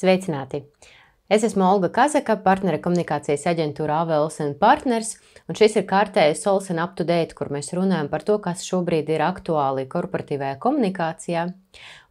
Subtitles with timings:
[0.00, 0.62] Sveicināti!
[1.28, 5.10] Es esmu Olga Kazaka, partnere komunikācijas aģentūra AVLS Partners,
[5.44, 9.10] un šis ir kārtējais Solsen Up to Date, kur mēs runājam par to, kas šobrīd
[9.12, 11.42] ir aktuāli korporatīvajā komunikācijā.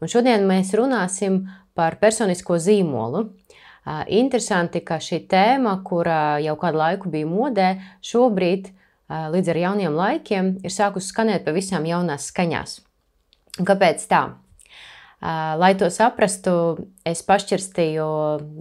[0.05, 1.39] Un šodien mēs runāsim
[1.73, 3.23] par personisko zīmolu.
[4.19, 7.71] Interesanti, ka šī tēma, kura jau kādu laiku bija modē,
[8.06, 8.69] šobrīd
[9.10, 12.78] līdz ar jauniem laikiem ir sākusi skanēt pavisam jaunās skaņās.
[13.65, 14.21] Kāpēc tā?
[15.22, 16.52] Lai to saprastu,
[17.08, 18.08] es pašķirstīju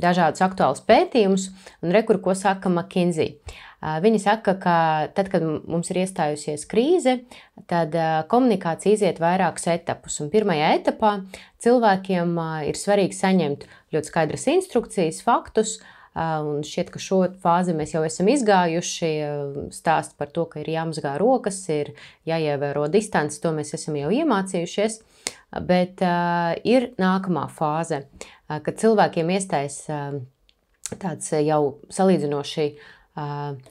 [0.02, 1.48] dažādus aktuālus pētījumus,
[1.84, 3.36] un rekur, ko saka McKinsey.
[3.78, 4.78] Viņi saka, ka
[5.14, 7.20] tad, kad mums ir iestājusies krīze,
[7.70, 7.94] tad
[8.30, 10.18] komunikācija iziet vairākus etapus.
[10.24, 11.12] Un pirmajā etapā
[11.62, 12.34] cilvēkiem
[12.66, 15.78] ir svarīgi saņemt ļoti skaidras instrukcijas, faktus,
[16.18, 19.10] Un šķiet, ka šo fāzi mēs jau esam izgājuši.
[19.74, 21.92] Stāst par to, ka ir jāmazgā rokas, ir
[22.26, 24.98] jāievēro distance, to mēs esam jau iemācījušies.
[25.64, 30.18] Bet uh, ir nākamā fāze, uh, kad cilvēkiem iestājas uh,
[31.00, 32.88] tāds jau salīdzinoši uh,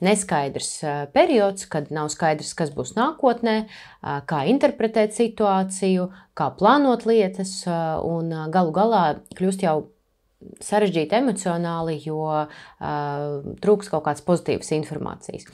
[0.04, 0.72] neskaidrs
[1.14, 3.58] periods, kad nav skaidrs, kas būs nākotnē,
[4.28, 9.04] kā interpretēt situāciju, kā plānot lietas, un galu galā
[9.38, 9.78] kļūst jau
[10.62, 15.48] sarežģīti emocionāli, jo uh, trūks kaut kādas pozitīvas informācijas.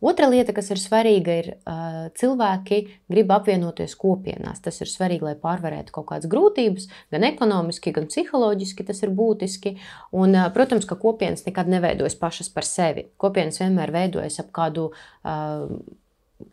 [0.00, 2.76] Otra lieta, kas ir svarīga, ir uh, cilvēki
[3.10, 4.60] grib apvienoties kopienās.
[4.62, 8.86] Tas ir svarīgi, lai pārvarētu kaut kādas grūtības, gan ekonomiski, gan psiholoģiski.
[8.86, 9.74] Tas ir būtiski.
[10.14, 13.08] Un, uh, protams, ka kopienas nekad neveidojas pašas par sevi.
[13.18, 15.66] Kopienas vienmēr veidojas ap kādu uh,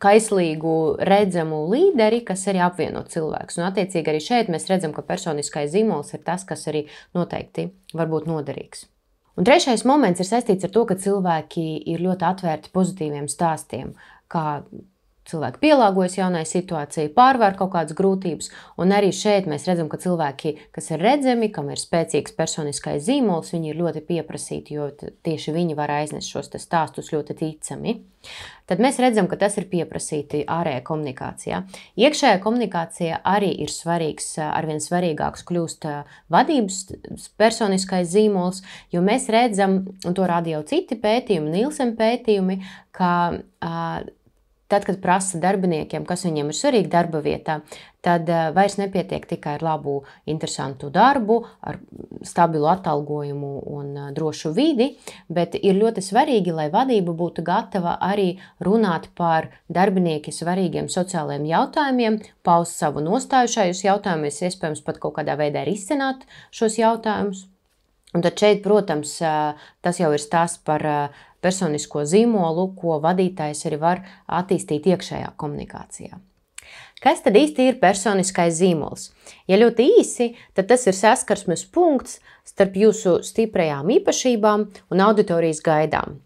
[0.02, 0.74] kaislīgu,
[1.06, 3.60] redzamu līderi, kas arī apvieno cilvēkus.
[3.60, 8.10] Un, attiecīgi, arī šeit mēs redzam, ka personiskais zīmols ir tas, kas arī noteikti var
[8.10, 8.88] būt noderīgs.
[9.36, 13.92] Un trešais moments ir saistīts ar to, ka cilvēki ir ļoti atvērti pozitīviem stāstiem,
[14.32, 14.62] kā
[15.30, 18.50] cilvēki pielāgojas jaunai situācijai, pārvar kaut kādas grūtības.
[18.82, 23.52] Un arī šeit mēs redzam, ka cilvēki, kas ir redzami, kam ir spēcīgs personiskais zīmols,
[23.54, 27.98] viņi ir ļoti pieprasīti, jo tieši viņi var aiznest šos stāstus ļoti ticami.
[28.66, 31.60] Tad mēs redzam, ka tas ir pieprasīti ārējā komunikācijā.
[32.02, 35.86] Iekšējā komunikācijā arī ir svarīgs, arvien svarīgāks kļūst
[36.34, 36.80] vadības
[37.38, 42.58] personiskais zīmols, jo mēs redzam, un to rāda jau citi pētījumi, Nilsen pētījumi,
[42.96, 43.12] ka
[44.66, 47.60] Tad, kad prasa darbiniekiem, kas viņiem ir svarīgi darba vietā,
[48.02, 51.78] tad uh, vairs nepietiek tikai ar labu, interesantu darbu, ar
[52.26, 54.88] stabilu atalgojumu un uh, drošu vidi,
[55.30, 58.32] bet ir ļoti svarīgi, lai vadība būtu gatava arī
[58.66, 65.38] runāt par darbinieku svarīgiem sociālajiem jautājumiem, paust savu nostāju šajos jautājumos, iespējams, pat kaut kādā
[65.38, 67.46] veidā risināt šos jautājumus.
[68.16, 69.18] Un tad šeit, protams,
[69.84, 70.82] tas jau ir stāsts par
[71.46, 76.18] personisko zīmolu, ko vadītājs arī var attīstīt iekšējā komunikācijā.
[77.02, 79.10] Kas tad īsti ir personiskais zīmols?
[79.46, 82.18] Ja ļoti īsi, tad tas ir saskarsmes punkts
[82.48, 86.16] starp jūsu stiprajām īpašībām un auditorijas gaidām.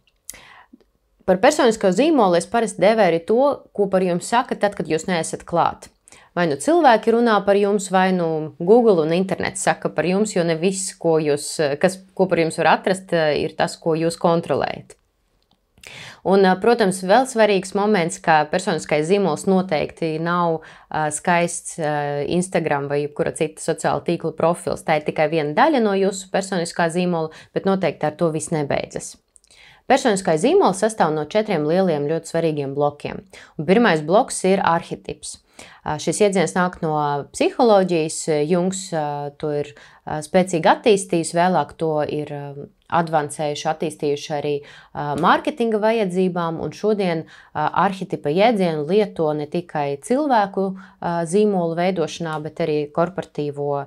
[1.26, 5.44] Par personisko zīmolu es parasti devēju to, ko par jums saka tad, kad jūs neesat
[5.47, 5.91] klāt.
[6.38, 10.47] Vai nu cilvēki runā par jums, vai nu Google un internets saka par jums, jo
[10.47, 11.52] ne viss, ko, jūs,
[11.82, 15.00] kas, ko par jums var atrast, ir tas, ko jūs kontrolējat.
[16.28, 20.60] Un, protams, vēl svarīgs moments, ka personiskais zīmols noteikti nav
[21.16, 21.78] skaists
[22.28, 24.84] Instagram vai jebkura cita sociāla tīkla profils.
[24.84, 29.14] Tā ir tikai viena daļa no jūsu personiskā zīmola, bet noteikti ar to viss nebeidzas.
[29.90, 33.24] Personiskais zīmols sastāv no četriem lieliem, ļoti svarīgiem blokiem.
[33.58, 35.40] Un pirmais bloks ir arhitekts.
[36.00, 36.94] Šis jēdziens nāk no
[37.34, 38.20] psiholoģijas.
[38.46, 38.84] Jungs
[39.42, 39.72] to ir
[40.06, 42.30] spēcīgi attīstījis, vēlāk to ir
[42.98, 44.54] advancējuši, attīstījuši arī
[45.22, 47.24] mārketinga vajadzībām, un šodien
[47.54, 50.68] arhitekta jēdzienu lieto ne tikai cilvēku
[51.30, 53.82] zīmolu veidošanā, bet arī korporatīvo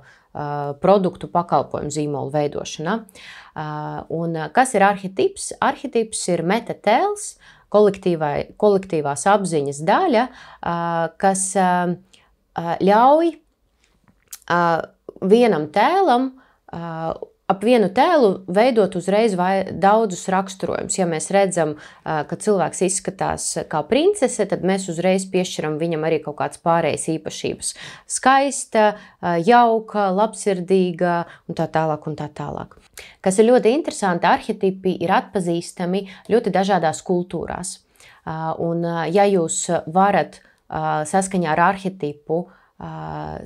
[0.82, 2.96] produktu pakalpojumu zīmolu veidošanā.
[4.18, 5.52] Un kas ir arhitekts?
[5.62, 7.36] Arhitekts ir metatēls,
[7.74, 10.24] kolektīvās apziņas daļa,
[11.22, 11.46] kas
[12.90, 13.32] ļauj
[15.34, 16.32] vienam tēlam
[17.52, 20.96] ap vienu tēlu veidot uzreiz daudzus raksturojumus.
[20.98, 26.40] Ja mēs redzam, ka cilvēks izskatās kā princese, tad mēs uzreiz piešķiram viņam arī kaut
[26.40, 27.74] kādas pārējas īpašības.
[28.10, 28.86] Skaista,
[29.44, 32.08] jauka, labsirdīga un tā tālāk.
[32.08, 32.74] Un tā tālāk.
[33.24, 36.02] Kas ir ļoti interesanti, arhitekti ir atpazīstami
[36.32, 37.78] ļoti dažādās kultūrās.
[38.64, 42.44] Un, ja jūs varat saskaņā ar arhitektu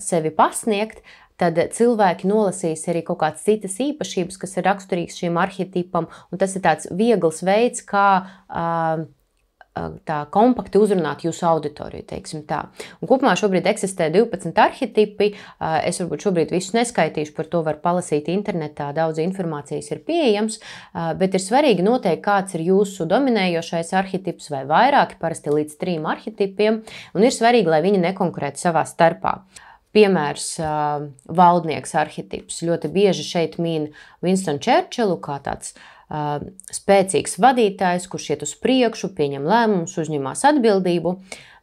[0.02, 1.04] sevi pasniegt,
[1.42, 6.66] tad cilvēki nolasīs arī kaut kādas citas īpašības, kas ir raksturīgas šim arhetipam, tas ir
[6.66, 9.06] tāds viegls veids, kā uh,
[10.08, 12.06] tā kompakti uzrunāt jūsu auditoriju.
[13.08, 15.30] Kopumā šobrīd eksistē 12 arhitekti.
[15.60, 18.90] Es varbūt šobrīd visus neskaitīšu, par to var palasīt internetā.
[18.96, 20.60] Daudz informācijas ir pieejams,
[21.20, 26.84] bet ir svarīgi noteikt, kāds ir jūsu dominējošais arhitekts vai vairāki, parasti līdz trim arhitektiem.
[27.14, 29.40] Un ir svarīgi, lai viņi nekonkurētu savā starpā.
[29.96, 32.64] Piemērs, uh, valdnieks arhitekts.
[32.68, 33.92] Ļoti bieži šeit min
[34.26, 35.88] Winstonu Čērčilu kā tāds uh,
[36.74, 41.16] spēcīgs vadītājs, kurš iet uz priekšu, pieņem lēmumus, uzņemas atbildību,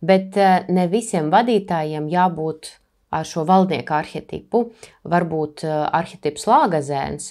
[0.04, 0.36] bet
[0.68, 2.74] ne visiem vadītājiem jābūt
[3.14, 4.66] ar šo valdnieku arhetipu.
[5.08, 7.30] Varbūt arhetips lāgazēns,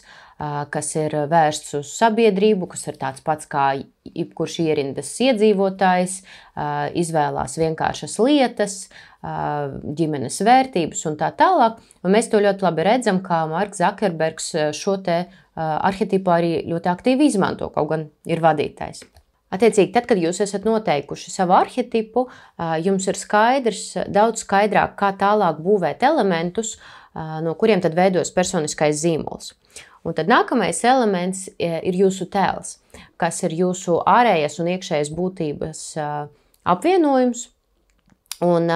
[0.74, 3.68] kas ir vērsts uz sabiedrību, kas ir tāds pats kā
[4.08, 6.22] jebkurš ierindas iedzīvotājs,
[7.04, 8.78] izvēlās vienkāršas lietas,
[9.24, 11.80] ģimenes vērtības un tā tālāk.
[12.04, 15.24] Un mēs to ļoti labi redzam, kā Marks Zakerbergs šo te
[15.56, 19.06] arhetipu arī ļoti aktīvi izmanto, kaut gan ir vadītājs.
[19.54, 22.26] Attiecīgi, tad, kad jūs esat noteikuši savu arhetipu,
[22.82, 26.74] jums ir skaidrs, daudz skaidrāk, kā tālāk būvēt elementus,
[27.14, 29.54] no kuriem tad veidos personiskais zīmols.
[30.04, 32.80] Un tad nākamais elements ir jūsu tēls,
[33.22, 35.86] kas ir jūsu ārējais un iekšējais būtības
[36.74, 37.46] apvienojums.
[38.44, 38.68] Un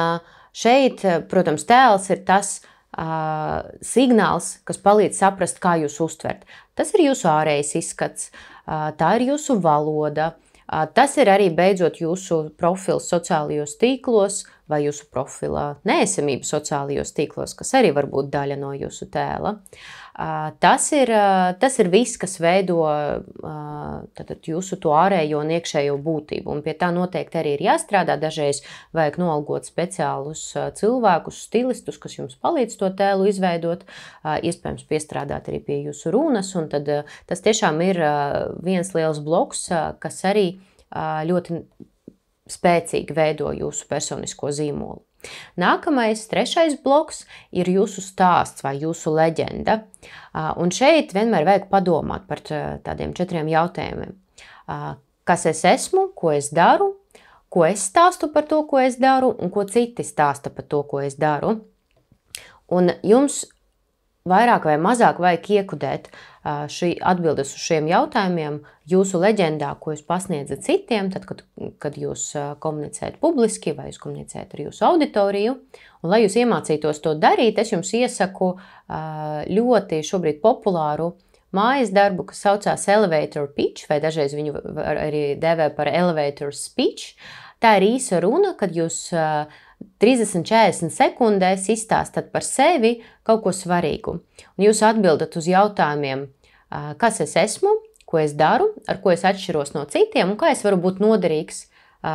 [0.57, 2.57] šeit, protams, tēls ir tas,
[2.97, 6.45] uh, signāls, kas palīdz saprast, kā jūs uztvert.
[6.77, 10.33] Tas ir jūsu ārējais izskats, uh, tā ir jūsu valoda.
[10.67, 17.53] Uh, tas ir arī beidzot jūsu profils sociālajos tīklos vai jūsu profila neesamība sociālajos tīklos,
[17.55, 19.55] kas arī var būt daļa no jūsu tēla.
[19.55, 21.11] Uh, Tas ir,
[21.61, 22.79] tas ir viss, kas veido
[24.17, 26.49] tātad, jūsu to ārējo un iekšējo būtību.
[26.55, 28.15] Un pie tā noteikti arī ir jāstrādā.
[28.17, 28.63] Dažreiz
[28.97, 30.41] vajag nolgot speciālus
[30.79, 33.85] cilvēkus, stilistus, kas jums palīdz to tēlu izveidot.
[34.25, 36.49] Iespējams, piestrādāt arī pie jūsu runas.
[36.73, 36.89] Tad,
[37.29, 38.01] tas tiešām ir
[38.65, 39.67] viens liels bloks,
[40.01, 40.47] kas arī
[41.29, 41.61] ļoti
[42.49, 45.03] spēcīgi veido jūsu personisko zīmolu.
[45.59, 49.81] Nākamais, trešais bloks ir jūsu stāsts vai jūsu leģenda.
[50.61, 54.15] Un šeit vienmēr vajag padomāt par tādiem četriem jautājumiem.
[55.27, 56.93] Kas es esmu, ko es daru,
[57.49, 61.01] ko es stāstu par to, ko es daru, un ko citi stāsta par to, ko
[61.03, 61.57] es daru.
[62.67, 63.45] Un jums
[64.27, 66.09] vairāk vai mazāk vajag iekudēt
[66.47, 71.43] šī atbildes uz šiem jautājumiem jūsu leģendā, ko jūs pasniedzat citiem, tad, kad,
[71.83, 72.29] kad jūs
[72.63, 75.55] komunicējat publiski vai jūs komunicējat ar jūsu auditoriju.
[76.03, 78.53] Un, lai jūs iemācītos to darīt, es jums iesaku
[79.51, 81.15] ļoti šobrīd populāru
[81.55, 87.15] mājas darbu, kas saucās Elevator Pitch, vai dažreiz viņu arī dēvē par Elevator Speech.
[87.63, 89.07] Tā ir īsa runa, kad jūs
[90.01, 94.19] 30-40 sekundēs izstāstat par sevi kaut ko svarīgu.
[94.57, 96.27] Un jūs atbildat uz jautājumiem,
[96.69, 97.71] kas es esmu,
[98.07, 101.65] ko es daru, ar ko es atšķiros no citiem un kā es varu būt noderīgs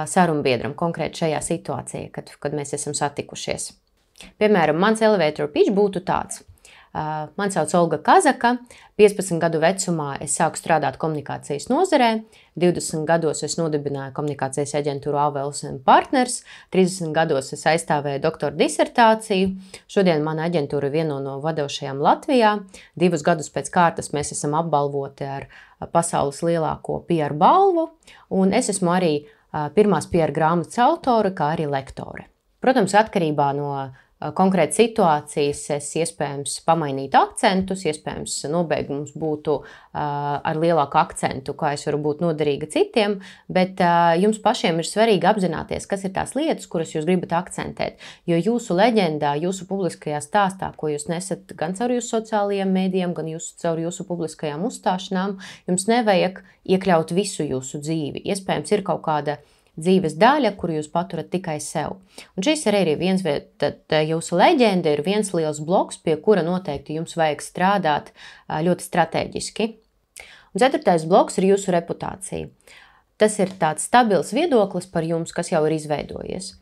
[0.08, 3.72] sarunbiedram konkrēti šajā situācijā, kad, kad mēs esam satikušies.
[4.38, 6.44] Piemēram, mans elevator pitch būtu tāds.
[6.92, 8.58] Mani sauc Olga Kazaka.
[9.00, 12.10] 15 gadu vecumā es sāku strādāt komunikācijas nozarē.
[12.60, 16.42] 20 gados es nodibināju komunikācijas aģentūru Avels Partners.
[16.76, 19.54] 30 gados es aizstāvēju doktora disertāciju.
[19.88, 22.58] Šodien mana aģentūra ir viena no vadošajām Latvijā.
[22.94, 25.48] Divus gadus pēc kārtas mēs esam apbalvoti ar
[25.96, 27.88] pasaules lielāko PR balvu.
[28.28, 29.14] Un es esmu arī
[29.72, 32.28] pirmās PR grāmatas autore, kā arī lektore.
[32.62, 33.72] Protams, atkarībā no
[34.36, 39.56] konkrētas situācijas es iespējams pamainītu akcentus, iespējams, nobeigums būtu
[39.92, 43.18] ar lielāku akcentu, kā es varu būt noderīga citiem,
[43.52, 43.82] bet
[44.22, 47.98] jums pašiem ir svarīgi apzināties, kas ir tās lietas, kuras jūs gribat akcentēt.
[48.30, 53.32] Jo jūsu leģendā, jūsu publiskajā stāstā, ko jūs nesat gan caur jūsu sociālajiem mēdījiem, gan
[53.34, 55.38] jūsu, caur jūsu publiskajām uzstāšanām,
[55.70, 58.22] jums nevajag iekļaut visu jūsu dzīvi.
[58.32, 59.40] Iespējams, ir kaut kāda
[59.80, 61.96] dzīves daļa, kuru jūs paturat tikai sev.
[62.36, 63.24] Un šis ir arī viens,
[63.58, 68.12] tad jūsu leģenda ir viens liels bloks, pie kura noteikti jums vajag strādāt
[68.48, 69.68] ļoti strateģiski.
[70.52, 72.50] Un ceturtais bloks ir jūsu reputācija.
[73.16, 76.56] Tas ir tāds stabils viedoklis par jums, kas jau ir izveidojies.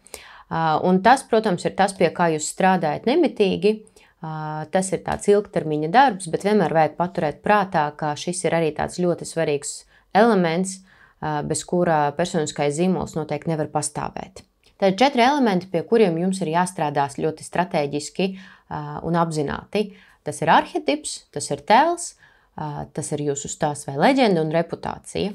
[0.51, 3.81] Un tas, protams, ir tas, pie kā jūs strādājat nemitīgi.
[4.21, 8.99] Tas ir tāds ilgtermiņa darbs, bet vienmēr vajag paturēt prātā, ka šis ir arī tāds
[9.01, 9.71] ļoti svarīgs
[10.13, 10.83] elements,
[11.21, 14.45] bez kura personiskais zīmols noteikti nevar pastāvēt.
[14.81, 18.31] Tad ir četri elementi, pie kuriem jums ir jāstrādā ļoti strateģiski
[19.05, 19.91] un apzināti.
[20.25, 22.15] Tas ir arhitekts, tas ir tēls,
[22.97, 25.33] tas ir jūsu stāsts vai leģenda un reputācija.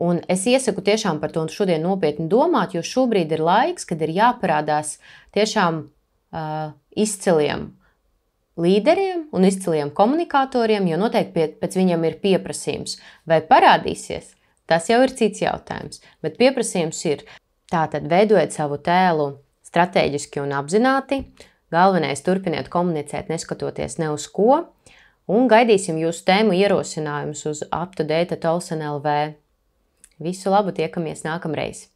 [0.00, 4.12] Un es iesaku tiešām par to šodien nopietni domāt, jo šobrīd ir laiks, kad ir
[4.16, 4.96] jāparādās
[5.36, 5.86] tiešām
[6.96, 7.70] izciliem
[8.56, 12.96] līderiem un izciliem komunikatoriem, jo noteikti pie, pēc viņiem ir pieprasījums.
[13.28, 14.35] Vai parādīsies?
[14.70, 16.02] Tas jau ir cits jautājums.
[16.22, 17.24] Bet pieprasījums ir
[17.72, 19.32] tātad veidojot savu tēlu
[19.66, 21.22] strateģiski un apzināti.
[21.74, 24.62] Galvenais turpiniet komunicēt, neskatoties ne uz ko,
[25.26, 29.18] un gaidīsim jūsu tēmu ierosinājumus uz UpToDate Tolson LV.
[30.22, 31.88] Visu labu, tiekamies nākamreiz!